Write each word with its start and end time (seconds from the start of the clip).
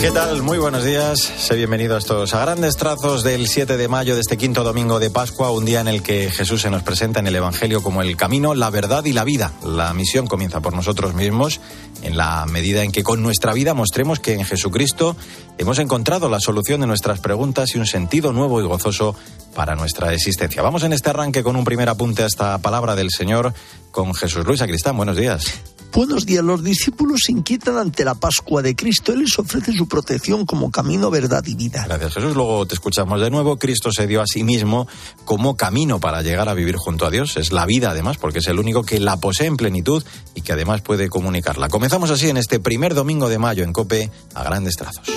¿Qué 0.00 0.10
tal? 0.10 0.42
Muy 0.42 0.56
buenos 0.56 0.82
días. 0.82 1.20
Sé 1.20 1.56
bienvenido 1.56 1.94
a 1.94 1.98
estos 1.98 2.32
a 2.32 2.40
grandes 2.40 2.78
trazos 2.78 3.22
del 3.22 3.46
7 3.46 3.76
de 3.76 3.86
mayo 3.86 4.14
de 4.14 4.22
este 4.22 4.38
quinto 4.38 4.64
domingo 4.64 4.98
de 4.98 5.10
Pascua, 5.10 5.50
un 5.50 5.66
día 5.66 5.82
en 5.82 5.88
el 5.88 6.02
que 6.02 6.30
Jesús 6.30 6.62
se 6.62 6.70
nos 6.70 6.82
presenta 6.82 7.20
en 7.20 7.26
el 7.26 7.36
Evangelio 7.36 7.82
como 7.82 8.00
el 8.00 8.16
camino, 8.16 8.54
la 8.54 8.70
verdad 8.70 9.04
y 9.04 9.12
la 9.12 9.24
vida. 9.24 9.52
La 9.62 9.92
misión 9.92 10.26
comienza 10.26 10.60
por 10.60 10.72
nosotros 10.72 11.12
mismos 11.12 11.60
en 12.00 12.16
la 12.16 12.46
medida 12.46 12.82
en 12.82 12.92
que 12.92 13.02
con 13.02 13.22
nuestra 13.22 13.52
vida 13.52 13.74
mostremos 13.74 14.20
que 14.20 14.32
en 14.32 14.46
Jesucristo 14.46 15.16
hemos 15.58 15.78
encontrado 15.78 16.30
la 16.30 16.40
solución 16.40 16.80
de 16.80 16.86
nuestras 16.86 17.20
preguntas 17.20 17.74
y 17.74 17.78
un 17.78 17.86
sentido 17.86 18.32
nuevo 18.32 18.58
y 18.62 18.64
gozoso 18.64 19.14
para 19.54 19.76
nuestra 19.76 20.14
existencia. 20.14 20.62
Vamos 20.62 20.82
en 20.82 20.94
este 20.94 21.10
arranque 21.10 21.42
con 21.42 21.56
un 21.56 21.64
primer 21.64 21.90
apunte 21.90 22.22
a 22.22 22.26
esta 22.26 22.56
palabra 22.56 22.96
del 22.96 23.10
Señor 23.10 23.52
con 23.90 24.14
Jesús 24.14 24.46
Luis 24.46 24.62
Acristán. 24.62 24.96
Buenos 24.96 25.18
días. 25.18 25.60
Buenos 25.92 26.24
días. 26.24 26.44
Los 26.44 26.62
discípulos 26.62 27.20
se 27.26 27.32
inquietan 27.32 27.76
ante 27.76 28.04
la 28.04 28.14
Pascua 28.14 28.62
de 28.62 28.76
Cristo. 28.76 29.12
Él 29.12 29.20
les 29.20 29.38
ofrece 29.38 29.72
su 29.72 29.88
protección 29.88 30.46
como 30.46 30.70
camino, 30.70 31.10
verdad 31.10 31.44
y 31.46 31.54
vida. 31.54 31.84
Gracias, 31.86 32.14
Jesús. 32.14 32.34
Luego 32.36 32.64
te 32.66 32.74
escuchamos 32.74 33.20
de 33.20 33.30
nuevo. 33.30 33.58
Cristo 33.58 33.90
se 33.90 34.06
dio 34.06 34.22
a 34.22 34.26
sí 34.26 34.44
mismo 34.44 34.86
como 35.24 35.56
camino 35.56 35.98
para 35.98 36.22
llegar 36.22 36.48
a 36.48 36.54
vivir 36.54 36.76
junto 36.76 37.06
a 37.06 37.10
Dios. 37.10 37.36
Es 37.36 37.52
la 37.52 37.66
vida, 37.66 37.90
además, 37.90 38.18
porque 38.18 38.38
es 38.38 38.46
el 38.46 38.58
único 38.58 38.84
que 38.84 39.00
la 39.00 39.16
posee 39.16 39.46
en 39.46 39.56
plenitud 39.56 40.04
y 40.34 40.42
que 40.42 40.52
además 40.52 40.80
puede 40.80 41.08
comunicarla. 41.08 41.68
Comenzamos 41.68 42.10
así 42.10 42.28
en 42.28 42.36
este 42.36 42.60
primer 42.60 42.94
domingo 42.94 43.28
de 43.28 43.38
mayo 43.38 43.64
en 43.64 43.72
Cope 43.72 44.10
a 44.34 44.44
grandes 44.44 44.76
trazos. 44.76 45.08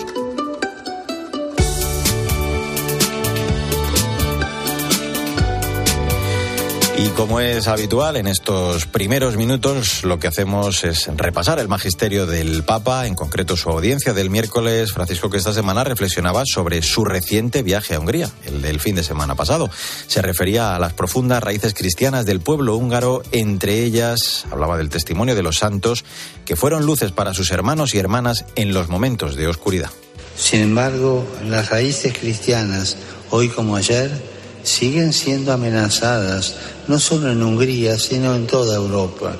Y 6.96 7.08
como 7.10 7.40
es 7.40 7.68
habitual, 7.68 8.18
en 8.18 8.28
estos 8.28 8.86
primeros 8.86 9.36
minutos 9.36 10.04
lo 10.04 10.20
que 10.20 10.28
hacemos 10.28 10.84
es 10.84 11.10
repasar 11.18 11.58
el 11.58 11.68
magisterio 11.68 12.28
del 12.28 12.64
Papa, 12.64 13.08
en 13.08 13.16
concreto 13.16 13.58
su 13.58 13.70
audiencia 13.70 14.14
del 14.14 14.30
miércoles, 14.30 14.94
Francisco, 14.94 15.30
que 15.30 15.38
esta 15.38 15.54
semana 15.54 15.84
reflexionaba 15.84 16.44
sobre 16.46 16.84
su 16.84 17.04
reciente 17.04 17.64
viaje 17.64 17.96
a 17.96 18.00
Hungría, 18.00 18.30
el 18.46 18.62
del 18.62 18.80
fin 18.80 18.96
de 18.96 19.04
semana 19.04 19.34
pasado. 19.34 19.72
Se 20.08 20.22
refería 20.22 20.76
a 20.76 20.80
las 20.80 20.94
profundas 20.94 21.44
raíces 21.44 21.74
cristianas 21.74 22.26
del 22.26 22.42
pueblo 22.42 22.76
húngaro, 22.76 23.24
entre 23.32 23.84
ellas 23.84 24.46
hablaba 24.52 24.78
del 24.78 24.90
testimonio 24.90 25.36
de 25.36 25.44
los 25.44 25.58
santos, 25.58 26.06
que 26.46 26.56
fueron 26.56 26.86
luces 26.86 27.12
para 27.12 27.34
sus 27.34 27.52
hermanos 27.52 27.96
y 27.96 27.98
hermanas 27.98 28.46
en 28.56 28.74
los 28.74 28.90
momentos 28.90 29.36
de 29.36 29.48
oscuridad. 29.48 29.90
Sin 30.38 30.62
embargo, 30.62 31.26
las 31.48 31.70
raíces 31.70 32.18
cristianas, 32.18 32.98
hoy 33.32 33.50
como 33.50 33.76
ayer, 33.76 34.33
siguen 34.64 35.14
siendo 35.14 35.52
amenazadas 35.52 36.56
no 36.88 37.00
solo 37.00 37.32
en 37.32 37.44
Hungría, 37.44 37.98
sino 37.98 38.36
en 38.36 38.48
toda 38.48 38.76
Europa. 38.76 39.36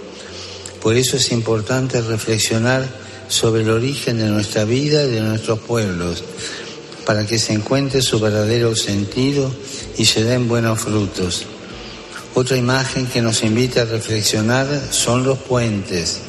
Por 0.82 0.96
eso 0.96 1.18
es 1.18 1.32
importante 1.32 2.02
reflexionar 2.02 2.86
sobre 3.28 3.62
el 3.62 3.70
origen 3.70 4.18
de 4.18 4.28
nuestra 4.28 4.66
vida 4.66 5.04
y 5.04 5.12
de 5.12 5.22
nuestros 5.22 5.60
pueblos, 5.60 6.24
para 7.06 7.26
que 7.26 7.40
se 7.40 7.54
encuentre 7.54 8.02
su 8.02 8.20
verdadero 8.20 8.76
sentido 8.76 9.52
y 9.98 10.06
se 10.06 10.24
den 10.24 10.48
buenos 10.48 10.80
frutos. 10.82 11.46
Otra 12.36 12.58
imagen 12.58 13.08
que 13.08 13.22
nos 13.22 13.44
invita 13.44 13.84
a 13.84 13.86
reflexionar 13.86 14.68
son 14.90 15.24
los 15.24 15.38
puentes, 15.38 16.20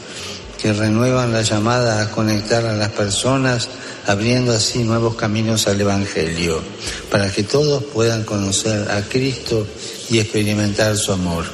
que 0.60 0.72
renuevan 0.72 1.32
la 1.32 1.42
llamada 1.42 2.02
a 2.02 2.10
conectar 2.10 2.64
a 2.66 2.74
las 2.74 2.90
personas, 2.90 3.68
abriendo 4.06 4.52
así 4.52 4.84
nuevos 4.84 5.14
caminos 5.14 5.66
al 5.66 5.80
Evangelio, 5.80 6.60
para 7.10 7.30
que 7.30 7.42
todos 7.42 7.82
puedan 7.84 8.24
conocer 8.24 8.90
a 8.90 9.02
Cristo 9.02 9.66
y 10.10 10.18
experimentar 10.18 10.96
su 10.96 11.12
amor. 11.12 11.44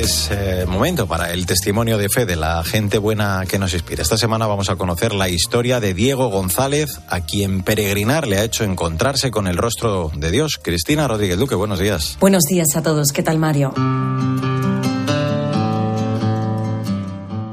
Es 0.00 0.30
eh, 0.32 0.64
momento 0.66 1.06
para 1.06 1.32
el 1.32 1.44
testimonio 1.44 1.98
de 1.98 2.08
fe 2.08 2.24
de 2.24 2.34
la 2.34 2.64
gente 2.64 2.98
buena 2.98 3.44
que 3.46 3.58
nos 3.58 3.74
inspira. 3.74 4.02
Esta 4.02 4.16
semana 4.16 4.46
vamos 4.46 4.70
a 4.70 4.76
conocer 4.76 5.12
la 5.12 5.28
historia 5.28 5.78
de 5.78 5.94
Diego 5.94 6.28
González, 6.28 7.00
a 7.08 7.20
quien 7.20 7.62
peregrinar 7.62 8.26
le 8.26 8.38
ha 8.38 8.44
hecho 8.44 8.64
encontrarse 8.64 9.30
con 9.30 9.46
el 9.46 9.56
rostro 9.56 10.10
de 10.14 10.30
Dios. 10.30 10.58
Cristina 10.60 11.06
Rodríguez 11.06 11.38
Duque, 11.38 11.54
buenos 11.54 11.78
días. 11.78 12.16
Buenos 12.18 12.44
días 12.44 12.68
a 12.76 12.82
todos. 12.82 13.12
¿Qué 13.12 13.22
tal, 13.22 13.38
Mario? 13.38 13.74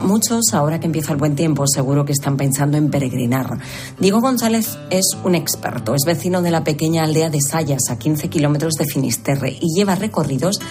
Muchos, 0.08 0.54
ahora 0.54 0.80
que 0.80 0.86
empieza 0.86 1.12
el 1.12 1.18
buen 1.18 1.36
tiempo, 1.36 1.66
seguro 1.68 2.06
que 2.06 2.14
están 2.14 2.38
pensando 2.38 2.78
en 2.78 2.90
peregrinar. 2.90 3.58
Diego 4.00 4.22
González 4.22 4.78
es 4.90 5.06
un 5.26 5.36
experto, 5.36 5.96
es 5.96 6.04
vecino 6.06 6.42
de 6.42 6.50
la 6.50 6.64
pequeña 6.64 7.04
aldea 7.04 7.30
de 7.30 7.42
Sayas, 7.42 7.90
a 7.90 8.00
15 8.00 8.30
kilómetros 8.30 8.76
de 8.76 8.86
Finisterre, 8.86 9.58
y 9.60 9.76
lleva 9.76 9.96
recorridos 9.96 10.62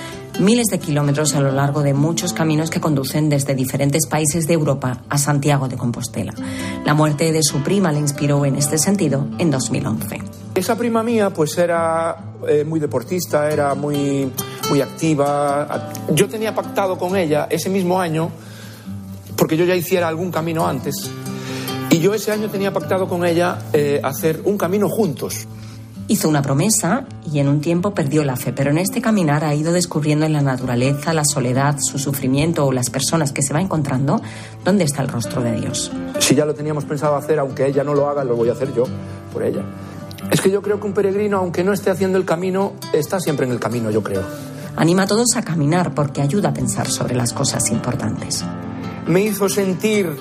miles 0.41 0.69
de 0.69 0.79
kilómetros 0.79 1.35
a 1.35 1.43
lo 1.43 1.53
largo 1.53 1.83
de 1.83 1.93
muchos 1.93 2.33
caminos 2.33 2.71
que 2.71 2.81
conducen 2.81 3.29
desde 3.29 3.55
diferentes 3.55 4.07
países 4.07 4.47
de 4.47 4.55
Europa 4.55 5.03
a 5.11 5.19
Santiago 5.19 5.69
de 5.69 5.77
Compostela. 5.77 6.33
La 6.87 6.95
muerte 6.95 7.31
de 7.31 7.43
su 7.43 7.59
prima 7.59 7.93
le 7.93 7.99
inspiró 7.99 8.47
en 8.47 8.57
este 8.57 8.79
sentido 8.79 9.27
en 9.37 9.51
2011. 9.51 10.19
Esa 10.55 10.79
prima 10.79 11.03
mía 11.03 11.29
pues 11.29 11.59
era 11.59 12.17
eh, 12.49 12.65
muy 12.65 12.81
deportista, 12.81 13.51
era 13.51 13.75
muy, 13.75 14.33
muy 14.71 14.81
activa. 14.81 15.91
Yo 16.15 16.27
tenía 16.27 16.55
pactado 16.55 16.97
con 16.97 17.19
ella 17.19 17.49
ese 17.51 17.69
mismo 17.69 18.01
año 18.01 18.31
porque 19.37 19.57
yo 19.57 19.65
ya 19.65 19.75
hiciera 19.75 20.09
algún 20.09 20.31
camino 20.31 20.67
antes. 20.67 21.11
Y 21.91 22.01
yo 22.01 22.15
ese 22.15 22.33
año 22.33 22.51
tenía 22.51 22.73
pactado 22.73 23.09
con 23.09 23.25
ella 23.25 23.59
eh, 23.73 24.01
hacer 24.03 24.43
un 24.45 24.59
camino 24.59 24.89
juntos. 24.89 25.47
Hizo 26.09 26.29
una 26.29 26.43
promesa 26.43 27.05
y 27.33 27.41
en 27.41 27.49
un 27.49 27.61
tiempo 27.61 27.93
perdió 27.95 28.23
la 28.25 28.37
fe, 28.37 28.53
pero 28.53 28.71
en 28.71 28.79
este 28.79 29.01
caminar 29.01 29.45
ha 29.45 29.55
ido 29.55 29.73
descubriendo 29.73 30.25
en 30.25 30.33
la 30.33 30.43
naturaleza, 30.43 31.13
la 31.13 31.25
soledad, 31.25 31.77
su 31.81 31.99
sufrimiento 31.99 32.65
o 32.65 32.73
las 32.73 32.91
personas 32.91 33.33
que 33.33 33.43
se 33.43 33.53
va 33.53 33.61
encontrando 33.61 34.21
dónde 34.65 34.85
está 34.85 35.03
el 35.03 35.09
rostro 35.09 35.43
de 35.43 35.61
Dios. 35.61 35.91
Si 36.21 36.35
ya 36.35 36.45
lo 36.45 36.55
teníamos 36.55 36.85
pensado 36.85 37.17
hacer, 37.17 37.39
aunque 37.39 37.67
ella 37.67 37.83
no 37.83 37.95
lo 37.95 38.09
haga, 38.09 38.25
lo 38.25 38.37
voy 38.37 38.51
a 38.51 38.53
hacer 38.53 38.73
yo 38.73 38.85
por 39.33 39.43
ella. 39.43 39.63
Es 40.31 40.41
que 40.41 40.51
yo 40.51 40.63
creo 40.63 40.79
que 40.79 40.87
un 40.87 40.93
peregrino, 40.93 41.39
aunque 41.39 41.65
no 41.65 41.73
esté 41.73 41.91
haciendo 41.91 42.19
el 42.19 42.25
camino, 42.25 42.75
está 42.93 43.19
siempre 43.21 43.47
en 43.47 43.53
el 43.53 43.59
camino, 43.59 43.91
yo 43.91 44.03
creo. 44.03 44.23
Anima 44.77 45.05
a 45.05 45.07
todos 45.07 45.35
a 45.37 45.43
caminar 45.43 45.95
porque 45.95 46.21
ayuda 46.21 46.51
a 46.51 46.55
pensar 46.55 46.89
sobre 46.89 47.15
las 47.15 47.33
cosas 47.33 47.71
importantes 47.71 48.45
me 49.07 49.21
hizo 49.21 49.49
sentir 49.49 50.15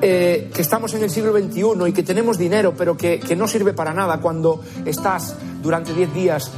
eh, 0.00 0.50
que 0.54 0.62
estamos 0.62 0.92
en 0.94 1.04
el 1.04 1.10
siglo 1.10 1.32
XXI 1.32 1.88
y 1.88 1.92
que 1.92 2.02
tenemos 2.02 2.38
dinero, 2.38 2.74
pero 2.76 2.96
que, 2.96 3.20
que 3.20 3.36
no 3.36 3.46
sirve 3.46 3.72
para 3.72 3.94
nada 3.94 4.20
cuando 4.20 4.60
estás 4.84 5.36
durante 5.62 5.94
10 5.94 6.14
días 6.14 6.50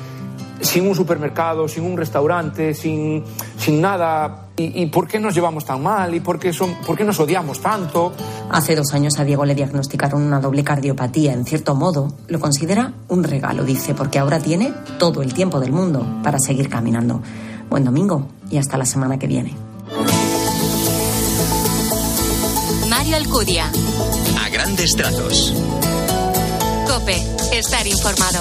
sin 0.61 0.87
un 0.87 0.95
supermercado, 0.95 1.69
sin 1.69 1.84
un 1.84 1.97
restaurante, 1.97 2.75
sin, 2.75 3.23
sin 3.59 3.81
nada. 3.81 4.49
¿Y, 4.57 4.83
¿Y, 4.83 4.87
por 4.87 5.09
qué 5.09 5.19
nos 5.19 5.34
llevamos 5.34 5.65
tan 5.65 5.83
mal? 5.83 6.15
¿Y 6.15 6.21
por 6.21 6.39
qué, 6.39 6.53
son, 6.53 6.75
por 6.87 6.97
qué 6.97 7.05
nos 7.05 7.19
odiamos 7.19 7.61
tanto? 7.61 8.13
Hace 8.51 8.77
dos 8.77 8.95
años 8.95 9.19
a 9.19 9.25
Diego 9.25 9.45
le 9.45 9.55
diagnosticaron 9.55 10.23
una 10.23 10.41
doble 10.41 10.63
cardiopatía. 10.63 11.33
En 11.33 11.45
cierto 11.45 11.75
modo, 11.75 12.13
lo 12.29 12.39
considera 12.41 12.93
un 13.09 13.25
regalo, 13.25 13.65
dice, 13.65 13.95
porque 13.95 14.19
ahora 14.19 14.39
tiene 14.39 14.73
todo 14.99 15.23
el 15.23 15.34
tiempo 15.34 15.61
del 15.61 15.73
mundo 15.73 16.07
para 16.23 16.39
seguir 16.39 16.69
caminando. 16.69 17.21
Buen 17.69 17.84
domingo 17.84 18.29
y 18.51 18.59
hasta 18.59 18.79
la 18.79 18.87
semana 18.87 19.19
que 19.19 19.27
viene. 19.27 19.64
Mario 23.04 23.16
Alcudia. 23.19 23.70
A 24.41 24.48
grandes 24.48 24.97
trazos. 24.97 25.53
Cope, 26.88 27.15
estar 27.53 27.87
informado. 27.87 28.41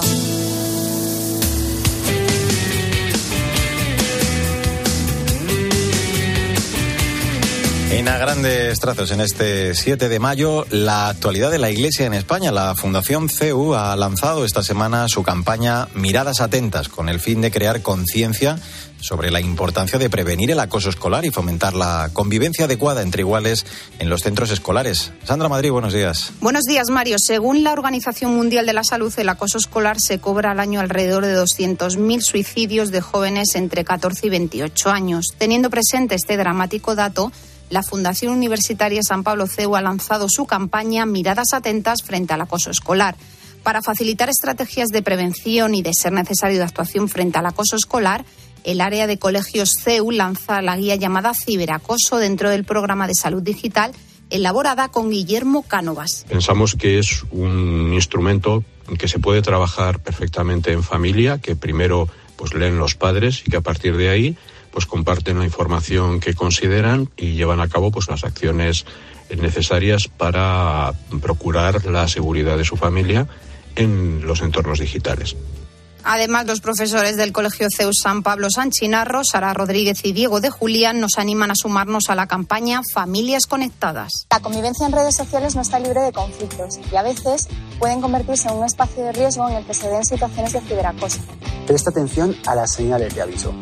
En 7.94 8.08
a 8.08 8.18
grandes 8.18 8.80
trazos, 8.80 9.12
en 9.12 9.22
este 9.22 9.76
7 9.76 10.10
de 10.10 10.18
mayo, 10.18 10.66
la 10.72 11.10
actualidad 11.10 11.52
de 11.52 11.60
la 11.60 11.70
Iglesia 11.70 12.08
en 12.08 12.16
España. 12.16 12.52
La 12.52 12.74
Fundación 12.74 13.30
CEU 13.30 13.76
ha 13.76 13.96
lanzado 13.96 14.46
esta 14.46 14.64
semana 14.64 15.08
su 15.08 15.22
campaña 15.22 15.88
Miradas 15.94 16.42
Atentas, 16.42 16.90
con 16.90 17.08
el 17.08 17.20
fin 17.20 17.40
de 17.42 17.52
crear 17.52 17.84
conciencia 17.84 18.58
sobre 19.00 19.30
la 19.30 19.42
importancia 19.42 20.00
de 20.00 20.10
prevenir 20.10 20.50
el 20.50 20.60
acoso 20.60 20.90
escolar 20.90 21.24
y 21.24 21.30
fomentar 21.30 21.76
la 21.76 22.10
convivencia 22.14 22.66
adecuada 22.66 23.04
entre 23.04 23.22
iguales 23.22 23.64
en 24.00 24.10
los 24.10 24.22
centros 24.24 24.50
escolares. 24.50 25.12
Sandra 25.24 25.48
Madrid, 25.48 25.70
buenos 25.70 25.94
días. 25.94 26.32
Buenos 26.42 26.64
días, 26.64 26.90
Mario. 26.90 27.18
Según 27.20 27.64
la 27.64 27.74
Organización 27.74 28.36
Mundial 28.36 28.66
de 28.66 28.74
la 28.74 28.84
Salud, 28.84 29.14
el 29.18 29.30
acoso 29.30 29.60
escolar 29.60 29.98
se 30.00 30.18
cobra 30.18 30.50
al 30.50 30.60
año 30.60 30.80
alrededor 30.80 31.28
de 31.28 31.38
200.000 31.38 32.22
suicidios 32.22 32.90
de 32.90 33.02
jóvenes 33.02 33.54
entre 33.54 33.84
14 33.84 34.26
y 34.26 34.30
28 34.32 34.90
años. 34.90 35.28
Teniendo 35.38 35.70
presente 35.70 36.16
este 36.16 36.38
dramático 36.38 36.96
dato, 36.96 37.32
la 37.74 37.82
Fundación 37.82 38.32
Universitaria 38.32 39.02
San 39.02 39.24
Pablo 39.24 39.48
CEU 39.48 39.76
ha 39.76 39.82
lanzado 39.82 40.28
su 40.30 40.46
campaña 40.46 41.08
Miradas 41.08 41.54
Atentas 41.54 42.04
frente 42.06 42.32
al 42.32 42.42
acoso 42.42 42.70
escolar. 42.70 43.16
Para 43.64 43.82
facilitar 43.82 44.30
estrategias 44.30 44.90
de 44.90 45.02
prevención 45.02 45.74
y, 45.74 45.82
de 45.82 45.92
ser 45.92 46.14
necesario, 46.14 46.60
de 46.60 46.66
actuación 46.66 47.10
frente 47.10 47.40
al 47.40 47.48
acoso 47.48 47.76
escolar, 47.76 48.26
el 48.64 48.80
área 48.80 49.08
de 49.08 49.18
colegios 49.18 49.72
CEU 49.82 50.12
lanza 50.12 50.62
la 50.62 50.78
guía 50.78 50.98
llamada 50.98 51.34
Ciberacoso 51.34 52.18
dentro 52.18 52.52
del 52.52 52.64
programa 52.64 53.08
de 53.08 53.16
salud 53.16 53.42
digital 53.42 53.92
elaborada 54.30 54.90
con 54.90 55.10
Guillermo 55.10 55.64
Cánovas. 55.64 56.26
Pensamos 56.30 56.76
que 56.76 57.00
es 57.00 57.24
un 57.32 57.92
instrumento 57.94 58.64
que 59.00 59.08
se 59.08 59.18
puede 59.18 59.42
trabajar 59.42 60.00
perfectamente 60.00 60.74
en 60.74 60.84
familia, 60.84 61.40
que 61.40 61.56
primero 61.56 62.08
pues 62.36 62.54
leen 62.54 62.78
los 62.78 62.94
padres 62.94 63.42
y 63.46 63.50
que 63.50 63.58
a 63.58 63.62
partir 63.62 63.98
de 63.98 64.10
ahí 64.10 64.38
pues 64.74 64.86
comparten 64.86 65.40
la 65.40 65.46
información 65.46 66.20
que 66.20 66.34
consideran 66.34 67.10
y 67.16 67.34
llevan 67.34 67.62
a 67.62 67.70
cabo 67.70 67.92
pues 67.92 68.10
las 68.10 68.24
acciones 68.24 68.86
necesarias 69.38 70.08
para 70.08 70.94
procurar 71.22 71.86
la 71.86 72.08
seguridad 72.08 72.58
de 72.58 72.66
su 72.66 72.76
familia 72.76 73.28
en 73.76 74.26
los 74.26 74.42
entornos 74.42 74.80
digitales. 74.80 75.36
Además, 76.06 76.46
los 76.46 76.60
profesores 76.60 77.16
del 77.16 77.32
Colegio 77.32 77.68
CEUS 77.74 78.00
San 78.04 78.24
Pablo 78.24 78.50
San 78.50 78.72
Chinarro, 78.72 79.22
Sara 79.24 79.54
Rodríguez 79.54 80.04
y 80.04 80.12
Diego 80.12 80.42
de 80.42 80.50
Julián, 80.50 81.00
nos 81.00 81.18
animan 81.18 81.52
a 81.52 81.56
sumarnos 81.56 82.10
a 82.10 82.16
la 82.16 82.28
campaña 82.28 82.82
Familias 82.94 83.46
Conectadas. 83.48 84.28
La 84.30 84.42
convivencia 84.42 84.86
en 84.86 84.92
redes 84.92 85.16
sociales 85.16 85.56
no 85.56 85.62
está 85.62 85.80
libre 85.80 86.02
de 86.02 86.12
conflictos 86.12 86.80
y 86.92 86.96
a 86.98 87.04
veces 87.04 87.48
pueden 87.80 88.02
convertirse 88.02 88.50
en 88.50 88.56
un 88.56 88.66
espacio 88.66 89.02
de 89.06 89.14
riesgo 89.14 89.48
en 89.48 89.56
el 89.56 89.66
que 89.66 89.74
se 89.74 89.88
den 89.88 90.04
situaciones 90.04 90.52
de 90.52 90.60
ciberacoso. 90.62 91.20
Presta 91.66 91.92
atención 91.92 92.36
a 92.46 92.56
las 92.56 92.74
señales 92.74 93.16
de 93.16 93.22
aviso. 93.22 93.54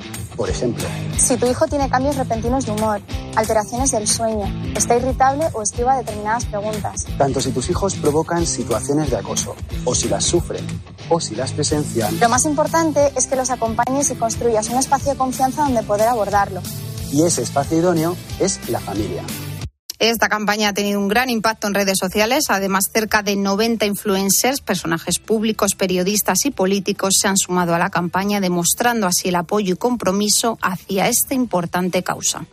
Por 0.41 0.49
ejemplo, 0.49 0.85
si 1.19 1.37
tu 1.37 1.45
hijo 1.45 1.67
tiene 1.67 1.87
cambios 1.87 2.15
repentinos 2.15 2.65
de 2.65 2.71
humor, 2.71 2.99
alteraciones 3.35 3.91
del 3.91 4.07
sueño, 4.07 4.51
está 4.75 4.95
irritable 4.95 5.45
o 5.53 5.61
esquiva 5.61 5.95
determinadas 5.97 6.45
preguntas. 6.45 7.05
Tanto 7.15 7.39
si 7.39 7.51
tus 7.51 7.69
hijos 7.69 7.93
provocan 7.93 8.47
situaciones 8.47 9.11
de 9.11 9.17
acoso, 9.17 9.55
o 9.85 9.93
si 9.93 10.09
las 10.09 10.23
sufren, 10.23 10.65
o 11.09 11.19
si 11.19 11.35
las 11.35 11.51
presencian. 11.51 12.19
Lo 12.19 12.27
más 12.27 12.45
importante 12.45 13.11
es 13.15 13.27
que 13.27 13.35
los 13.35 13.51
acompañes 13.51 14.09
y 14.09 14.15
construyas 14.15 14.67
un 14.69 14.79
espacio 14.79 15.11
de 15.11 15.17
confianza 15.19 15.61
donde 15.61 15.83
poder 15.83 16.07
abordarlo. 16.07 16.63
Y 17.11 17.21
ese 17.21 17.43
espacio 17.43 17.77
idóneo 17.77 18.17
es 18.39 18.67
la 18.67 18.79
familia. 18.79 19.21
Esta 20.01 20.29
campaña 20.29 20.69
ha 20.69 20.73
tenido 20.73 20.99
un 20.99 21.07
gran 21.07 21.29
impacto 21.29 21.67
en 21.67 21.75
redes 21.75 21.99
sociales. 21.99 22.45
Además, 22.49 22.85
cerca 22.91 23.21
de 23.21 23.35
90 23.35 23.85
influencers, 23.85 24.59
personajes 24.59 25.19
públicos, 25.19 25.75
periodistas 25.75 26.43
y 26.45 26.49
políticos 26.49 27.19
se 27.21 27.27
han 27.27 27.37
sumado 27.37 27.75
a 27.75 27.77
la 27.77 27.91
campaña, 27.91 28.41
demostrando 28.41 29.05
así 29.05 29.29
el 29.29 29.35
apoyo 29.35 29.75
y 29.75 29.77
compromiso 29.77 30.57
hacia 30.63 31.07
esta 31.07 31.35
importante 31.35 32.01
causa. 32.01 32.47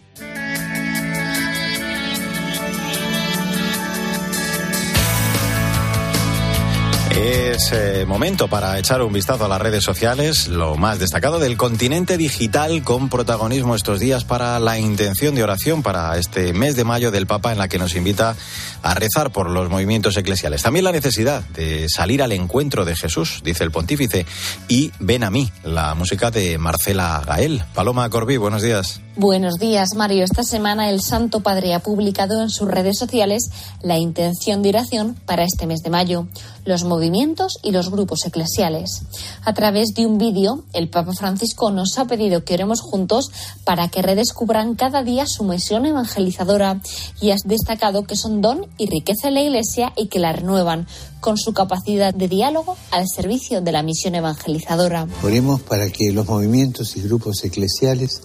Es 7.10 7.72
eh, 7.72 8.05
momento 8.06 8.49
para 8.49 8.78
echar 8.78 9.02
un 9.02 9.12
vistazo 9.12 9.44
a 9.44 9.49
las 9.49 9.60
redes 9.60 9.82
sociales, 9.82 10.49
lo 10.49 10.76
más 10.76 10.99
destacado 10.99 11.38
del 11.38 11.56
continente 11.56 12.16
digital 12.16 12.82
con 12.82 13.08
protagonismo 13.08 13.75
estos 13.75 14.00
días 14.00 14.25
para 14.25 14.58
la 14.60 14.78
intención 14.78 15.34
de 15.34 15.43
oración 15.43 15.82
para 15.82 16.16
este 16.19 16.52
mes 16.52 16.76
de 16.76 16.84
mayo 16.84 17.10
del 17.10 17.26
Papa 17.26 17.52
en 17.52 17.58
la 17.58 17.69
que 17.69 17.78
nos 17.78 17.96
invita 17.96 18.37
a 18.82 18.94
rezar 18.94 19.32
por 19.32 19.50
los 19.50 19.70
movimientos 19.70 20.16
eclesiales. 20.16 20.62
También 20.62 20.84
la 20.84 20.93
necesidad 20.93 21.43
de 21.55 21.87
salir 21.88 22.22
al 22.22 22.32
encuentro 22.32 22.84
de 22.84 22.94
Jesús, 22.94 23.40
dice 23.44 23.64
el 23.64 23.70
pontífice, 23.70 24.26
y 24.69 24.93
ven 25.00 25.25
a 25.25 25.31
mí, 25.31 25.50
la 25.64 25.94
música 25.94 26.31
de 26.31 26.58
Marcela 26.58 27.22
Gael. 27.26 27.64
Paloma 27.75 28.08
Corbí, 28.11 28.37
buenos 28.37 28.62
días. 28.62 29.00
Buenos 29.16 29.54
días, 29.58 29.96
Mario. 29.96 30.22
Esta 30.22 30.44
semana 30.44 30.90
el 30.90 31.00
Santo 31.00 31.40
Padre 31.40 31.75
ha 31.75 31.81
publicado 31.81 32.40
en 32.40 32.50
sus 32.50 32.69
redes 32.69 32.96
sociales 32.96 33.50
la 33.82 33.99
intención 33.99 34.62
de 34.62 34.69
oración 34.69 35.16
para 35.26 35.43
este 35.43 35.66
mes 35.66 35.81
de 35.82 35.90
mayo, 35.90 36.28
los 36.64 36.84
movimientos 36.98 37.58
y 37.62 37.70
los 37.70 37.90
grupos 37.92 38.26
eclesiales. 38.26 39.02
A 39.44 39.54
través 39.54 39.94
de 39.94 40.04
un 40.04 40.18
vídeo, 40.18 40.64
el 40.72 40.88
Papa 40.88 41.12
Francisco 41.16 41.70
nos 41.70 41.96
ha 41.96 42.06
pedido 42.06 42.44
que 42.44 42.54
oremos 42.54 42.80
juntos 42.80 43.30
para 43.62 43.88
que 43.88 44.02
redescubran 44.02 44.74
cada 44.74 45.04
día 45.04 45.24
su 45.28 45.44
misión 45.44 45.86
evangelizadora 45.86 46.80
y 47.20 47.30
has 47.30 47.42
destacado 47.44 48.02
que 48.02 48.16
son 48.16 48.40
don 48.40 48.66
y 48.78 48.86
riqueza 48.86 49.28
en 49.28 49.34
la 49.34 49.42
Iglesia 49.42 49.92
y 49.96 50.08
que 50.08 50.18
la 50.18 50.32
renuevan 50.32 50.88
con 51.20 51.38
su 51.38 51.52
capacidad 51.52 52.12
de 52.12 52.26
diálogo 52.26 52.76
al 52.90 53.06
servicio 53.06 53.60
de 53.60 53.70
la 53.70 53.84
misión 53.84 54.16
evangelizadora. 54.16 55.06
Oremos 55.22 55.60
para 55.60 55.88
que 55.90 56.12
los 56.12 56.26
movimientos 56.26 56.96
y 56.96 57.02
grupos 57.02 57.44
eclesiales 57.44 58.22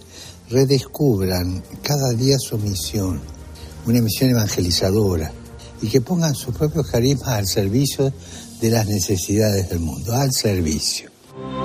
redescubran 0.49 1.63
cada 1.83 2.13
día 2.13 2.37
su 2.39 2.57
misión, 2.57 3.21
una 3.85 4.01
misión 4.01 4.31
evangelizadora, 4.31 5.31
y 5.83 5.89
que 5.89 5.99
pongan 5.99 6.33
sus 6.33 6.55
propios 6.55 6.87
carismas 6.87 7.27
al 7.27 7.45
servicio 7.45 8.13
de 8.63 8.71
las 8.71 8.87
necesidades 8.87 9.69
del 9.69 9.81
mundo, 9.81 10.13
al 10.13 10.31
servicio. 10.31 11.11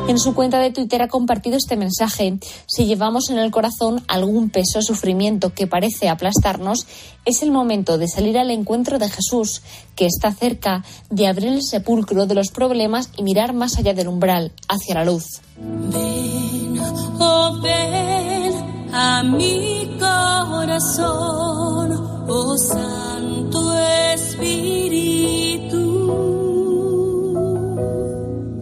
En 0.09 0.19
su 0.19 0.35
cuenta 0.35 0.59
de 0.59 0.73
Twitter 0.73 1.01
ha 1.01 1.07
compartido 1.07 1.57
este 1.57 1.77
mensaje. 1.77 2.39
Si 2.67 2.87
llevamos 2.87 3.31
en 3.31 3.39
el 3.39 3.53
corazón 3.53 4.03
algún 4.09 4.51
peso 4.51 4.81
o 4.81 4.83
sufrimiento 4.83 5.55
que 5.55 5.69
parece 5.69 6.09
aplastarnos, 6.09 6.89
es 7.25 7.43
el 7.43 7.53
momento 7.53 7.99
de 7.99 8.09
salir 8.09 8.37
al 8.37 8.51
encuentro 8.51 8.99
de 8.99 9.09
Jesús, 9.09 9.63
que 9.95 10.07
está 10.07 10.33
cerca, 10.33 10.85
de 11.09 11.29
abrir 11.29 11.53
el 11.53 11.63
sepulcro 11.63 12.27
de 12.27 12.35
los 12.35 12.49
problemas 12.49 13.11
y 13.17 13.23
mirar 13.23 13.53
más 13.53 13.79
allá 13.79 13.95
del 13.95 14.09
umbral, 14.09 14.51
hacia 14.69 14.97
la 14.97 15.05
luz. 15.05 15.41
Ven, 15.57 16.81
oh 17.21 17.61
ven 17.63 18.93
a 18.93 19.23
mi 19.23 19.97
corazón, 20.01 21.93
oh 22.29 22.59
Santo 22.59 23.79
Espíritu. 24.15 24.78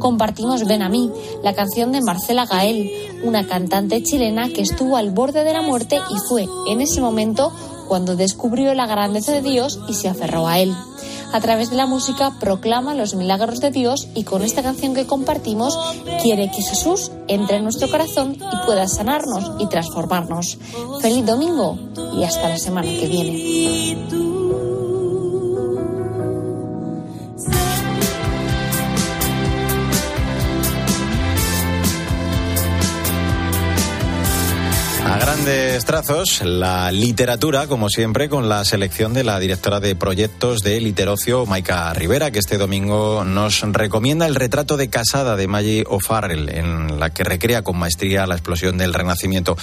Compartimos 0.07 0.65
Ven 0.65 0.83
a 0.83 0.89
mí, 0.89 1.11
la 1.43 1.53
canción 1.53 1.91
de 1.91 2.01
Marcela 2.01 2.47
Gael, 2.47 2.93
una 3.25 3.45
cantante 3.45 4.05
chilena 4.05 4.49
que 4.51 4.61
estuvo 4.63 4.97
al 4.97 5.11
borde 5.11 5.43
de 5.43 5.53
la 5.53 5.63
muerte 5.63 5.97
y 5.97 6.19
fue 6.29 6.47
en 6.69 6.81
ese 6.81 7.01
momento 7.01 7.53
cuando 7.89 8.15
descubrió 8.15 8.73
la 8.75 8.87
grandeza 8.87 9.33
de 9.33 9.43
Dios 9.43 9.81
y 9.89 9.95
se 9.95 10.09
aferró 10.09 10.47
a 10.47 10.61
él. 10.61 10.73
A 11.33 11.41
través 11.41 11.71
de 11.71 11.77
la 11.77 11.87
música 11.87 12.37
proclama 12.39 12.95
los 12.95 13.17
milagros 13.17 13.59
de 13.59 13.73
Dios 13.73 14.07
y 14.15 14.23
con 14.23 14.43
esta 14.43 14.63
canción 14.63 14.95
que 14.95 15.09
compartimos 15.09 15.77
quiere 16.23 16.53
que 16.53 16.63
Jesús 16.63 17.11
entre 17.27 17.57
en 17.57 17.65
nuestro 17.65 17.91
corazón 17.91 18.37
y 18.37 18.65
pueda 18.65 18.87
sanarnos 18.87 19.61
y 19.61 19.67
transformarnos. 19.67 20.57
Feliz 21.03 21.27
domingo 21.27 21.81
y 22.17 22.23
hasta 22.23 22.49
la 22.49 22.59
semana 22.59 22.87
que 22.87 23.09
viene. 23.09 24.36
A 35.17 35.19
grandes 35.19 35.83
trazos, 35.87 36.43
la 36.45 36.93
literatura, 36.93 37.67
como 37.67 37.89
siempre, 37.89 38.29
con 38.29 38.51
la 38.51 38.67
selección 38.67 39.15
de 39.15 39.25
la 39.25 39.41
directora 39.41 39.81
de 39.81 39.97
proyectos 39.97 40.61
de 40.61 40.79
Literocio, 40.79 41.47
Maika 41.47 41.91
Rivera, 41.95 42.31
que 42.31 42.39
este 42.39 42.59
domingo 42.59 43.25
nos 43.25 43.63
recomienda 43.63 44.27
el 44.27 44.35
retrato 44.35 44.77
de 44.77 44.91
casada 44.91 45.35
de 45.37 45.49
Maggie 45.49 45.85
O'Farrell, 45.89 46.51
en 46.51 47.01
la 47.01 47.15
que 47.15 47.25
recrea 47.25 47.63
con 47.63 47.79
maestría 47.79 48.27
la 48.27 48.35
explosión 48.35 48.77
del 48.77 48.93
Renacimiento. 48.93 49.57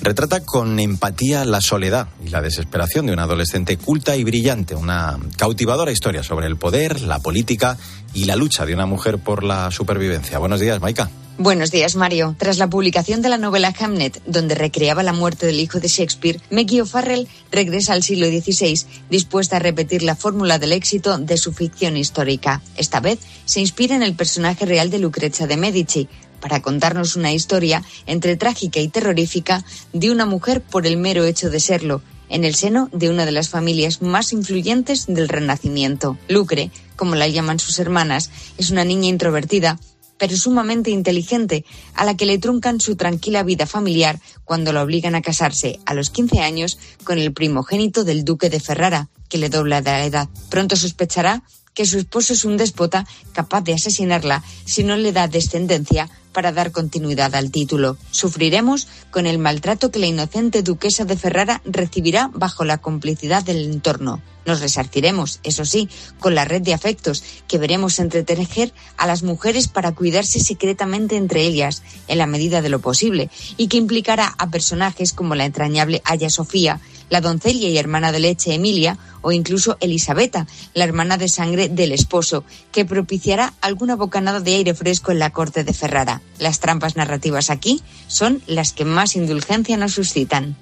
Retrata 0.00 0.44
con 0.44 0.78
empatía 0.78 1.44
la 1.44 1.60
soledad 1.60 2.06
y 2.24 2.28
la 2.28 2.40
desesperación 2.40 3.06
de 3.06 3.12
una 3.12 3.24
adolescente 3.24 3.76
culta 3.78 4.14
y 4.14 4.22
brillante, 4.22 4.76
una 4.76 5.18
cautivadora 5.36 5.90
historia 5.90 6.22
sobre 6.22 6.46
el 6.46 6.56
poder, 6.56 7.00
la 7.00 7.18
política 7.18 7.76
y 8.14 8.26
la 8.26 8.36
lucha 8.36 8.66
de 8.66 8.74
una 8.74 8.86
mujer 8.86 9.18
por 9.18 9.42
la 9.42 9.72
supervivencia. 9.72 10.38
Buenos 10.38 10.60
días, 10.60 10.80
Maika. 10.80 11.10
Buenos 11.38 11.70
días, 11.70 11.96
Mario. 11.96 12.36
Tras 12.38 12.58
la 12.58 12.68
publicación 12.68 13.22
de 13.22 13.30
la 13.30 13.38
novela 13.38 13.74
Hamnet, 13.80 14.22
donde 14.26 14.54
recreaba 14.54 15.02
la 15.02 15.14
muerte 15.14 15.46
del 15.46 15.60
hijo 15.60 15.80
de 15.80 15.88
Shakespeare, 15.88 16.38
Maggie 16.50 16.82
O'Farrell 16.82 17.26
regresa 17.50 17.94
al 17.94 18.02
siglo 18.02 18.26
XVI, 18.26 18.82
dispuesta 19.08 19.56
a 19.56 19.58
repetir 19.58 20.02
la 20.02 20.14
fórmula 20.14 20.58
del 20.58 20.72
éxito 20.72 21.16
de 21.16 21.38
su 21.38 21.54
ficción 21.54 21.96
histórica. 21.96 22.60
Esta 22.76 23.00
vez 23.00 23.18
se 23.46 23.60
inspira 23.60 23.96
en 23.96 24.02
el 24.02 24.14
personaje 24.14 24.66
real 24.66 24.90
de 24.90 24.98
Lucrecia 24.98 25.46
de 25.46 25.56
Medici, 25.56 26.08
para 26.38 26.60
contarnos 26.60 27.16
una 27.16 27.32
historia 27.32 27.82
entre 28.06 28.36
trágica 28.36 28.80
y 28.80 28.88
terrorífica 28.88 29.64
de 29.94 30.10
una 30.10 30.26
mujer 30.26 30.60
por 30.60 30.86
el 30.86 30.98
mero 30.98 31.24
hecho 31.24 31.48
de 31.48 31.60
serlo, 31.60 32.02
en 32.28 32.44
el 32.44 32.54
seno 32.54 32.90
de 32.92 33.08
una 33.08 33.24
de 33.24 33.32
las 33.32 33.48
familias 33.48 34.02
más 34.02 34.32
influyentes 34.34 35.06
del 35.06 35.28
Renacimiento. 35.28 36.18
Lucre, 36.28 36.70
como 36.96 37.14
la 37.14 37.28
llaman 37.28 37.58
sus 37.58 37.78
hermanas, 37.78 38.30
es 38.58 38.70
una 38.70 38.84
niña 38.84 39.08
introvertida 39.08 39.78
pero 40.22 40.36
sumamente 40.36 40.92
inteligente, 40.92 41.64
a 41.94 42.04
la 42.04 42.16
que 42.16 42.26
le 42.26 42.38
truncan 42.38 42.78
su 42.78 42.94
tranquila 42.94 43.42
vida 43.42 43.66
familiar 43.66 44.20
cuando 44.44 44.72
la 44.72 44.84
obligan 44.84 45.16
a 45.16 45.20
casarse 45.20 45.80
a 45.84 45.94
los 45.94 46.10
15 46.10 46.38
años 46.38 46.78
con 47.02 47.18
el 47.18 47.32
primogénito 47.32 48.04
del 48.04 48.24
duque 48.24 48.48
de 48.48 48.60
Ferrara, 48.60 49.08
que 49.28 49.38
le 49.38 49.48
dobla 49.48 49.82
de 49.82 50.04
edad. 50.04 50.28
Pronto 50.48 50.76
sospechará 50.76 51.42
que 51.74 51.86
su 51.86 51.98
esposo 51.98 52.32
es 52.32 52.44
un 52.44 52.56
déspota 52.56 53.06
capaz 53.32 53.62
de 53.62 53.74
asesinarla 53.74 54.42
si 54.64 54.84
no 54.84 54.96
le 54.96 55.12
da 55.12 55.28
descendencia 55.28 56.08
para 56.32 56.52
dar 56.52 56.72
continuidad 56.72 57.34
al 57.34 57.50
título. 57.50 57.96
Sufriremos 58.10 58.88
con 59.10 59.26
el 59.26 59.38
maltrato 59.38 59.90
que 59.90 59.98
la 59.98 60.06
inocente 60.06 60.62
duquesa 60.62 61.04
de 61.04 61.16
Ferrara 61.16 61.60
recibirá 61.64 62.30
bajo 62.32 62.64
la 62.64 62.78
complicidad 62.78 63.42
del 63.42 63.70
entorno. 63.70 64.22
Nos 64.44 64.60
resarciremos, 64.60 65.38
eso 65.44 65.64
sí, 65.64 65.88
con 66.18 66.34
la 66.34 66.44
red 66.44 66.62
de 66.62 66.74
afectos 66.74 67.22
que 67.46 67.58
veremos 67.58 68.00
entretejer 68.00 68.72
a 68.96 69.06
las 69.06 69.22
mujeres 69.22 69.68
para 69.68 69.92
cuidarse 69.92 70.40
secretamente 70.40 71.16
entre 71.16 71.42
ellas, 71.42 71.82
en 72.08 72.18
la 72.18 72.26
medida 72.26 72.60
de 72.60 72.68
lo 72.68 72.80
posible, 72.80 73.30
y 73.56 73.68
que 73.68 73.76
implicará 73.76 74.34
a 74.38 74.50
personajes 74.50 75.12
como 75.12 75.36
la 75.36 75.44
entrañable 75.44 76.02
Aya 76.04 76.28
Sofía, 76.28 76.80
la 77.12 77.20
doncella 77.20 77.68
y 77.68 77.76
hermana 77.76 78.10
de 78.10 78.20
leche 78.20 78.54
Emilia, 78.54 78.96
o 79.20 79.32
incluso 79.32 79.76
Elisabetta, 79.80 80.46
la 80.72 80.84
hermana 80.84 81.18
de 81.18 81.28
sangre 81.28 81.68
del 81.68 81.92
esposo, 81.92 82.42
que 82.72 82.86
propiciará 82.86 83.52
alguna 83.60 83.96
bocanada 83.96 84.40
de 84.40 84.54
aire 84.54 84.72
fresco 84.72 85.12
en 85.12 85.18
la 85.18 85.28
corte 85.28 85.62
de 85.62 85.74
Ferrara. 85.74 86.22
Las 86.38 86.58
trampas 86.60 86.96
narrativas 86.96 87.50
aquí 87.50 87.82
son 88.08 88.40
las 88.46 88.72
que 88.72 88.86
más 88.86 89.14
indulgencia 89.14 89.76
nos 89.76 89.92
suscitan. 89.92 90.56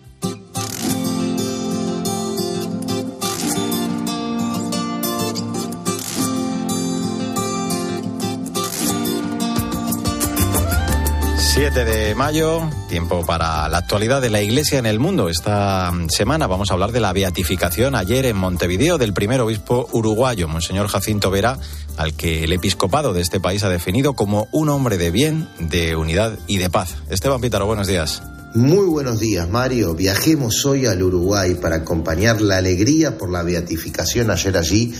Siete 11.72 11.84
de 11.84 12.14
mayo, 12.16 12.68
tiempo 12.88 13.24
para 13.24 13.68
la 13.68 13.78
actualidad 13.78 14.20
de 14.20 14.28
la 14.28 14.42
Iglesia 14.42 14.80
en 14.80 14.86
el 14.86 14.98
mundo. 14.98 15.28
Esta 15.28 15.92
semana 16.08 16.48
vamos 16.48 16.68
a 16.68 16.74
hablar 16.74 16.90
de 16.90 16.98
la 16.98 17.12
beatificación 17.12 17.94
ayer 17.94 18.26
en 18.26 18.36
Montevideo 18.36 18.98
del 18.98 19.12
primer 19.12 19.40
obispo 19.40 19.88
uruguayo, 19.92 20.48
Monseñor 20.48 20.88
Jacinto 20.88 21.30
Vera, 21.30 21.60
al 21.96 22.14
que 22.14 22.42
el 22.42 22.52
episcopado 22.52 23.12
de 23.12 23.20
este 23.20 23.38
país 23.38 23.62
ha 23.62 23.68
definido 23.68 24.14
como 24.14 24.48
un 24.50 24.68
hombre 24.68 24.98
de 24.98 25.12
bien, 25.12 25.48
de 25.60 25.94
unidad 25.94 26.36
y 26.48 26.58
de 26.58 26.70
paz. 26.70 26.96
Esteban 27.08 27.40
Pítaro, 27.40 27.66
buenos 27.66 27.86
días. 27.86 28.20
Muy 28.52 28.86
buenos 28.86 29.20
días, 29.20 29.48
Mario. 29.48 29.94
Viajemos 29.94 30.66
hoy 30.66 30.86
al 30.86 31.00
Uruguay 31.00 31.54
para 31.54 31.76
acompañar 31.76 32.40
la 32.40 32.56
alegría 32.56 33.16
por 33.16 33.30
la 33.30 33.44
beatificación 33.44 34.32
ayer 34.32 34.56
allí 34.56 34.92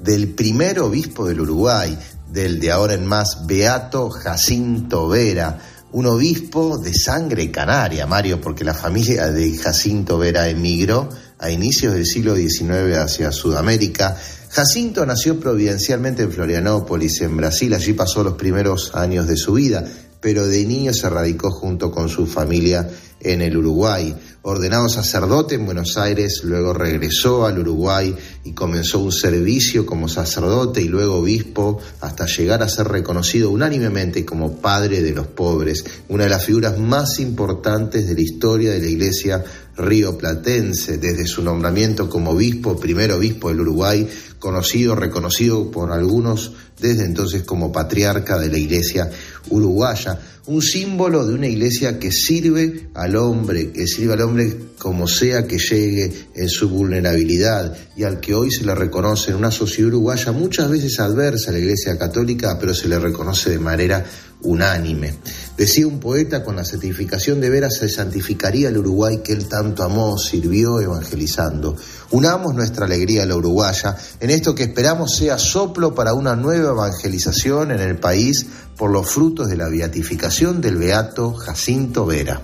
del 0.00 0.34
primer 0.34 0.80
obispo 0.80 1.24
del 1.28 1.42
Uruguay, 1.42 1.96
del 2.32 2.58
de 2.58 2.72
ahora 2.72 2.94
en 2.94 3.06
más 3.06 3.46
Beato 3.46 4.10
Jacinto 4.10 5.06
Vera, 5.06 5.60
un 5.96 6.04
obispo 6.04 6.76
de 6.76 6.92
sangre 6.92 7.50
canaria, 7.50 8.06
Mario, 8.06 8.38
porque 8.38 8.64
la 8.64 8.74
familia 8.74 9.30
de 9.30 9.56
Jacinto 9.56 10.18
Vera 10.18 10.46
emigró 10.46 11.08
a 11.38 11.50
inicios 11.50 11.94
del 11.94 12.04
siglo 12.04 12.36
XIX 12.36 12.98
hacia 12.98 13.32
Sudamérica. 13.32 14.14
Jacinto 14.50 15.06
nació 15.06 15.40
providencialmente 15.40 16.24
en 16.24 16.32
Florianópolis, 16.32 17.22
en 17.22 17.38
Brasil, 17.38 17.72
allí 17.72 17.94
pasó 17.94 18.22
los 18.22 18.34
primeros 18.34 18.94
años 18.94 19.26
de 19.26 19.38
su 19.38 19.54
vida, 19.54 19.86
pero 20.20 20.46
de 20.46 20.66
niño 20.66 20.92
se 20.92 21.08
radicó 21.08 21.50
junto 21.50 21.90
con 21.90 22.10
su 22.10 22.26
familia 22.26 22.86
en 23.18 23.40
el 23.40 23.56
Uruguay. 23.56 24.14
Ordenado 24.48 24.88
sacerdote 24.88 25.56
en 25.56 25.66
Buenos 25.66 25.96
Aires, 25.96 26.42
luego 26.44 26.72
regresó 26.72 27.46
al 27.46 27.58
Uruguay 27.58 28.14
y 28.44 28.52
comenzó 28.52 29.00
un 29.00 29.10
servicio 29.10 29.84
como 29.84 30.08
sacerdote 30.08 30.80
y 30.80 30.86
luego 30.86 31.16
obispo 31.16 31.80
hasta 32.00 32.26
llegar 32.26 32.62
a 32.62 32.68
ser 32.68 32.86
reconocido 32.86 33.50
unánimemente 33.50 34.24
como 34.24 34.58
padre 34.58 35.02
de 35.02 35.10
los 35.10 35.26
pobres, 35.26 35.84
una 36.08 36.24
de 36.24 36.30
las 36.30 36.44
figuras 36.44 36.78
más 36.78 37.18
importantes 37.18 38.06
de 38.06 38.14
la 38.14 38.20
historia 38.20 38.70
de 38.70 38.78
la 38.78 38.86
Iglesia 38.86 39.44
rioplatense, 39.76 40.98
desde 40.98 41.26
su 41.26 41.42
nombramiento 41.42 42.08
como 42.08 42.30
obispo, 42.30 42.78
primer 42.78 43.10
obispo 43.10 43.48
del 43.48 43.62
Uruguay, 43.62 44.08
conocido, 44.38 44.94
reconocido 44.94 45.72
por 45.72 45.90
algunos 45.90 46.52
desde 46.80 47.04
entonces 47.04 47.42
como 47.42 47.72
patriarca 47.72 48.38
de 48.38 48.48
la 48.48 48.58
Iglesia 48.58 49.10
uruguaya, 49.50 50.20
un 50.46 50.62
símbolo 50.62 51.26
de 51.26 51.34
una 51.34 51.48
iglesia 51.48 51.98
que 51.98 52.12
sirve 52.12 52.88
al 52.94 53.16
hombre, 53.16 53.72
que 53.72 53.86
sirve 53.86 54.14
al 54.14 54.20
hombre 54.22 54.35
como 54.78 55.08
sea 55.08 55.46
que 55.46 55.58
llegue 55.58 56.28
en 56.34 56.48
su 56.48 56.68
vulnerabilidad 56.68 57.76
y 57.96 58.04
al 58.04 58.20
que 58.20 58.34
hoy 58.34 58.50
se 58.50 58.64
le 58.64 58.74
reconoce 58.74 59.30
en 59.30 59.38
una 59.38 59.50
sociedad 59.50 59.88
uruguaya 59.88 60.32
muchas 60.32 60.70
veces 60.70 61.00
adversa 61.00 61.50
a 61.50 61.54
la 61.54 61.58
iglesia 61.58 61.98
católica, 61.98 62.56
pero 62.58 62.74
se 62.74 62.88
le 62.88 62.98
reconoce 62.98 63.50
de 63.50 63.58
manera 63.58 64.04
unánime. 64.42 65.14
Decía 65.56 65.86
un 65.86 65.98
poeta, 65.98 66.44
con 66.44 66.56
la 66.56 66.64
santificación 66.64 67.40
de 67.40 67.50
veras 67.50 67.76
se 67.78 67.88
santificaría 67.88 68.68
el 68.68 68.78
Uruguay 68.78 69.20
que 69.24 69.32
él 69.32 69.48
tanto 69.48 69.82
amó, 69.82 70.18
sirvió 70.18 70.80
evangelizando. 70.80 71.76
Unamos 72.10 72.54
nuestra 72.54 72.84
alegría 72.86 73.22
a 73.22 73.26
la 73.26 73.36
uruguaya 73.36 73.96
en 74.20 74.30
esto 74.30 74.54
que 74.54 74.64
esperamos 74.64 75.16
sea 75.16 75.38
soplo 75.38 75.94
para 75.94 76.14
una 76.14 76.36
nueva 76.36 76.70
evangelización 76.70 77.72
en 77.72 77.80
el 77.80 77.98
país 77.98 78.46
por 78.76 78.90
los 78.90 79.08
frutos 79.08 79.48
de 79.48 79.56
la 79.56 79.68
beatificación 79.68 80.60
del 80.60 80.76
beato 80.76 81.32
Jacinto 81.32 82.04
Vera. 82.06 82.42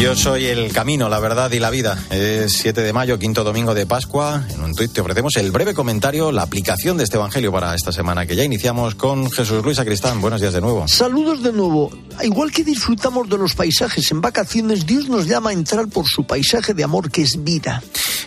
Yo 0.00 0.16
soy 0.16 0.46
el 0.46 0.72
camino, 0.72 1.10
la 1.10 1.20
verdad 1.20 1.52
y 1.52 1.58
la 1.58 1.68
vida. 1.68 2.02
Es 2.08 2.52
7 2.52 2.80
de 2.80 2.92
mayo, 2.94 3.18
quinto 3.18 3.44
domingo 3.44 3.74
de 3.74 3.84
Pascua. 3.84 4.46
En 4.48 4.62
un 4.62 4.74
tuit 4.74 4.90
te 4.90 5.02
ofrecemos 5.02 5.36
el 5.36 5.52
breve 5.52 5.74
comentario, 5.74 6.32
la 6.32 6.40
aplicación 6.40 6.96
de 6.96 7.04
este 7.04 7.18
evangelio 7.18 7.52
para 7.52 7.74
esta 7.74 7.92
semana 7.92 8.24
que 8.24 8.34
ya 8.34 8.42
iniciamos 8.42 8.94
con 8.94 9.30
Jesús 9.30 9.62
Luis 9.62 9.78
Acristán. 9.78 10.22
Buenos 10.22 10.40
días 10.40 10.54
de 10.54 10.62
nuevo. 10.62 10.88
Saludos 10.88 11.42
de 11.42 11.52
nuevo. 11.52 11.90
Igual 12.22 12.50
que 12.50 12.64
disfrutamos 12.64 13.28
de 13.28 13.36
los 13.36 13.54
paisajes 13.54 14.10
en 14.10 14.22
vacaciones, 14.22 14.86
Dios 14.86 15.06
nos 15.10 15.26
llama 15.26 15.50
a 15.50 15.52
entrar 15.52 15.86
por 15.88 16.06
su 16.06 16.24
paisaje 16.24 16.72
de 16.72 16.82
amor 16.82 17.10
que 17.10 17.20
es 17.20 17.44
vida. 17.44 17.82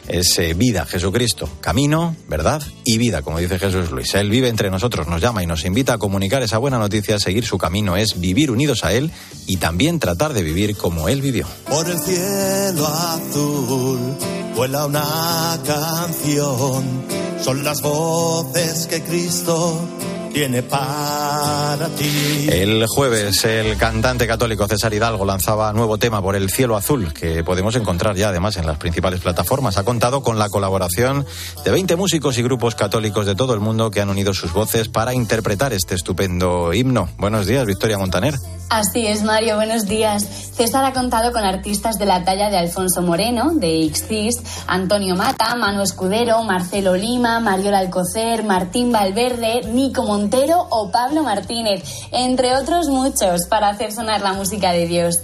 Es 0.08 0.38
eh, 0.38 0.54
vida, 0.54 0.86
Jesucristo, 0.86 1.50
camino, 1.62 2.16
verdad 2.28 2.62
y 2.84 2.98
vida, 2.98 3.22
como 3.22 3.40
dice 3.40 3.58
Jesús 3.58 3.90
Luis. 3.90 4.14
Él 4.16 4.30
vive 4.30 4.50
entre 4.50 4.70
nosotros, 4.70 5.08
nos 5.08 5.22
llama 5.22 5.42
y 5.42 5.48
nos 5.48 5.66
invita 5.66 5.94
a 5.94 5.98
comunicar 5.98 6.44
esa 6.44 6.58
buena 6.58 6.78
noticia. 6.78 7.20
Seguir 7.20 7.46
su 7.46 7.58
camino 7.58 7.96
es 7.96 8.20
vivir 8.20 8.52
unidos 8.52 8.84
a 8.84 8.94
Él 8.94 9.12
y 9.48 9.58
también 9.58 10.00
tratar 10.00 10.34
de 10.34 10.44
vivir 10.44 10.76
como 10.76 11.08
Él 11.08 11.22
vivió. 11.22 11.48
Por 11.74 11.90
el 11.90 12.00
cielo 12.00 12.86
azul 12.86 14.00
vuela 14.56 14.86
una 14.86 15.58
canción. 15.66 16.84
Son 17.44 17.64
las 17.64 17.82
voces 17.82 18.86
que 18.86 19.02
Cristo 19.02 19.80
tiene 20.34 20.64
para 20.64 21.88
ti. 21.96 22.48
El 22.50 22.86
jueves, 22.88 23.46
el 23.46 23.78
cantante 23.78 24.26
católico 24.26 24.68
César 24.68 24.94
Hidalgo 24.94 25.26
lanzaba 25.26 25.72
nuevo 25.74 26.00
tema 26.00 26.22
por 26.22 26.36
el 26.36 26.50
cielo 26.50 26.76
azul, 26.76 27.14
que 27.14 27.44
podemos 27.44 27.76
encontrar 27.76 28.16
ya 28.16 28.30
además 28.30 28.58
en 28.58 28.66
las 28.66 28.78
principales 28.78 29.22
plataformas. 29.22 29.78
Ha 29.78 29.84
contado 29.84 30.24
con 30.24 30.40
la 30.40 30.50
colaboración 30.50 31.26
de 31.64 31.72
20 31.72 31.96
músicos 31.96 32.38
y 32.40 32.44
grupos 32.44 32.74
católicos 32.74 33.28
de 33.28 33.36
todo 33.36 33.54
el 33.54 33.60
mundo 33.60 33.92
que 33.92 34.02
han 34.02 34.10
unido 34.10 34.34
sus 34.34 34.54
voces 34.54 34.90
para 34.90 35.14
interpretar 35.14 35.72
este 35.72 35.94
estupendo 35.94 36.74
himno. 36.74 37.10
Buenos 37.18 37.46
días, 37.46 37.66
Victoria 37.66 38.00
Montaner. 38.00 38.36
Así 38.70 39.06
es, 39.06 39.24
Mario, 39.24 39.58
buenos 39.58 39.86
días. 39.86 40.24
César 40.24 40.84
ha 40.84 40.94
contado 40.94 41.32
con 41.32 41.44
artistas 41.44 42.00
de 42.00 42.06
la 42.08 42.24
talla 42.26 42.50
de 42.50 42.58
Alfonso 42.58 43.04
Moreno, 43.04 43.52
de 43.54 43.70
Ixtis, 43.70 44.42
Antonio 44.66 45.16
Mata, 45.16 45.56
Manu 45.56 45.84
Escudero, 45.84 46.42
Marcelo 46.44 46.96
Lima, 46.96 47.40
Mariola 47.40 47.78
Alcocer, 47.78 48.44
Martín 48.44 48.92
Valverde, 48.92 49.62
Nico 49.68 50.04
Montero 50.24 50.68
o 50.70 50.90
Pablo 50.90 51.22
Martínez, 51.22 51.84
entre 52.14 52.56
otros 52.56 52.88
muchos, 52.88 53.46
para 53.50 53.68
hacer 53.68 53.92
sonar 53.92 54.22
la 54.22 54.32
música 54.32 54.72
de 54.72 54.88
Dios. 54.88 55.20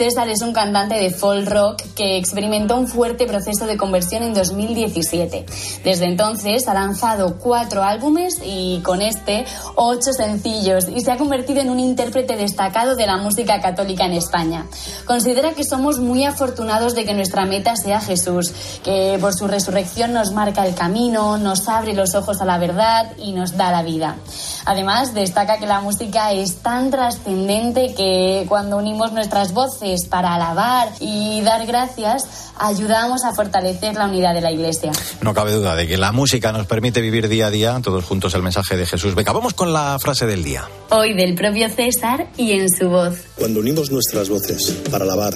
César 0.00 0.30
es 0.30 0.40
un 0.40 0.54
cantante 0.54 0.94
de 0.94 1.10
folk 1.10 1.46
rock 1.46 1.82
que 1.94 2.16
experimentó 2.16 2.74
un 2.76 2.88
fuerte 2.88 3.26
proceso 3.26 3.66
de 3.66 3.76
conversión 3.76 4.22
en 4.22 4.32
2017. 4.32 5.44
Desde 5.84 6.06
entonces 6.06 6.66
ha 6.68 6.72
lanzado 6.72 7.36
cuatro 7.36 7.82
álbumes 7.82 8.40
y 8.42 8.80
con 8.82 9.02
este 9.02 9.44
ocho 9.74 10.14
sencillos 10.14 10.88
y 10.88 11.02
se 11.02 11.12
ha 11.12 11.18
convertido 11.18 11.60
en 11.60 11.68
un 11.68 11.78
intérprete 11.78 12.34
destacado 12.36 12.96
de 12.96 13.06
la 13.06 13.18
música 13.18 13.60
católica 13.60 14.06
en 14.06 14.14
España. 14.14 14.64
Considera 15.04 15.52
que 15.52 15.64
somos 15.64 15.98
muy 15.98 16.24
afortunados 16.24 16.94
de 16.94 17.04
que 17.04 17.12
nuestra 17.12 17.44
meta 17.44 17.76
sea 17.76 18.00
Jesús, 18.00 18.54
que 18.82 19.18
por 19.20 19.34
su 19.34 19.48
resurrección 19.48 20.14
nos 20.14 20.32
marca 20.32 20.66
el 20.66 20.74
camino, 20.74 21.36
nos 21.36 21.68
abre 21.68 21.92
los 21.92 22.14
ojos 22.14 22.40
a 22.40 22.46
la 22.46 22.56
verdad 22.56 23.12
y 23.18 23.32
nos 23.32 23.54
da 23.54 23.70
la 23.70 23.82
vida. 23.82 24.16
Además, 24.64 25.12
destaca 25.12 25.58
que 25.58 25.66
la 25.66 25.82
música 25.82 26.32
es 26.32 26.56
tan 26.62 26.90
trascendente 26.90 27.92
que 27.94 28.46
cuando 28.48 28.78
unimos 28.78 29.12
nuestras 29.12 29.52
voces 29.52 29.89
para 30.08 30.34
alabar 30.34 30.88
y 31.00 31.40
dar 31.42 31.66
gracias, 31.66 32.24
ayudamos 32.58 33.24
a 33.24 33.34
fortalecer 33.34 33.94
la 33.94 34.06
unidad 34.06 34.34
de 34.34 34.40
la 34.40 34.52
Iglesia. 34.52 34.92
No 35.20 35.34
cabe 35.34 35.52
duda 35.52 35.74
de 35.74 35.86
que 35.86 35.96
la 35.96 36.12
música 36.12 36.52
nos 36.52 36.66
permite 36.66 37.00
vivir 37.00 37.28
día 37.28 37.46
a 37.46 37.50
día, 37.50 37.80
todos 37.82 38.04
juntos 38.04 38.34
el 38.34 38.42
mensaje 38.42 38.76
de 38.76 38.86
Jesús. 38.86 39.14
Venga, 39.14 39.32
vamos 39.32 39.54
con 39.54 39.72
la 39.72 39.98
frase 39.98 40.26
del 40.26 40.44
día. 40.44 40.64
Hoy 40.90 41.14
del 41.14 41.34
propio 41.34 41.68
César 41.68 42.28
y 42.36 42.52
en 42.52 42.68
su 42.70 42.88
voz. 42.88 43.16
Cuando 43.36 43.60
unimos 43.60 43.90
nuestras 43.90 44.28
voces 44.28 44.70
para 44.90 45.04
alabar, 45.04 45.34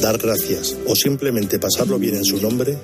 dar 0.00 0.18
gracias 0.18 0.76
o 0.86 0.94
simplemente 0.94 1.58
pasarlo 1.58 1.98
bien 1.98 2.16
en 2.16 2.24
su 2.24 2.40
nombre, 2.40 2.78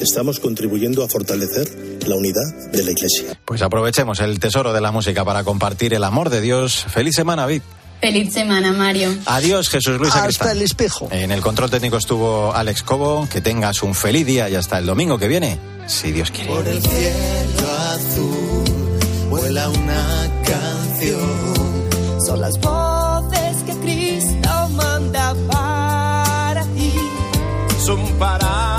estamos 0.00 0.40
contribuyendo 0.40 1.04
a 1.04 1.08
fortalecer 1.08 1.68
la 2.06 2.16
unidad 2.16 2.70
de 2.72 2.82
la 2.82 2.90
Iglesia. 2.90 3.38
Pues 3.44 3.62
aprovechemos 3.62 4.20
el 4.20 4.38
tesoro 4.38 4.72
de 4.72 4.80
la 4.80 4.92
música 4.92 5.24
para 5.24 5.44
compartir 5.44 5.94
el 5.94 6.04
amor 6.04 6.30
de 6.30 6.40
Dios. 6.40 6.84
Feliz 6.88 7.14
semana, 7.14 7.46
Vid. 7.46 7.62
Feliz 8.00 8.32
semana, 8.32 8.72
Mario. 8.72 9.14
Adiós, 9.26 9.68
Jesús 9.68 9.98
Luis 9.98 10.14
Hasta 10.14 10.52
el 10.52 10.62
espejo. 10.62 11.08
En 11.10 11.30
el 11.30 11.40
control 11.40 11.70
técnico 11.70 11.96
estuvo 11.96 12.54
Alex 12.54 12.82
Cobo. 12.82 13.28
Que 13.28 13.40
tengas 13.40 13.82
un 13.82 13.94
feliz 13.94 14.26
día 14.26 14.48
y 14.48 14.54
hasta 14.54 14.78
el 14.78 14.86
domingo 14.86 15.18
que 15.18 15.28
viene, 15.28 15.58
si 15.86 16.12
Dios 16.12 16.30
quiere. 16.30 16.48
Por 16.48 16.66
el 16.66 16.82
cielo 16.82 17.70
azul 17.90 18.66
vuela 19.30 19.68
una 19.68 20.30
canción. 20.44 22.20
Son 22.26 22.40
las 22.40 22.58
voces 22.60 23.62
que 23.64 23.72
Cristo 23.80 24.68
manda 24.70 25.34
para 25.48 26.62
ti. 26.62 26.92
Son 27.84 28.04
para 28.18 28.75